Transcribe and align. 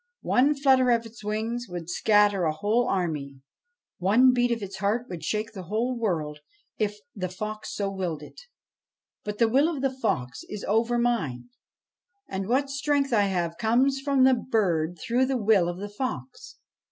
One 0.23 0.55
flutter 0.55 0.89
of 0.89 1.05
its 1.05 1.23
wings 1.23 1.67
would 1.69 1.87
scatter 1.87 2.43
a 2.45 2.51
whole 2.53 2.87
army; 2.89 3.41
one 3.99 4.33
beat 4.33 4.49
of 4.51 4.63
its 4.63 4.77
heart 4.77 5.05
would 5.09 5.23
shake 5.23 5.51
the 5.51 5.61
whole 5.65 5.95
world 5.95 6.39
if 6.79 6.97
the 7.13 7.29
fox 7.29 7.75
so 7.75 7.91
willed 7.91 8.23
it. 8.23 8.41
But 9.23 9.37
the 9.37 9.47
will 9.47 9.69
of 9.69 9.83
the 9.83 9.91
fox 9.95 10.41
is 10.49 10.63
over 10.67 10.97
mine, 10.97 11.49
and 12.27 12.47
what 12.47 12.71
strength 12.71 13.13
I 13.13 13.25
have 13.25 13.59
comes 13.59 13.99
from 14.03 14.23
the 14.23 14.33
bird 14.33 14.97
through 14.97 15.27
the 15.27 15.37
will 15.37 15.69
of 15.69 15.77
the 15.77 15.87
fox. 15.89 16.55